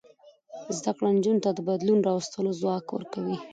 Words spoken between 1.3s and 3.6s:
ته د بدلون راوستلو ځواک ورکوي.